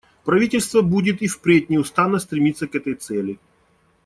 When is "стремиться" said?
2.17-2.67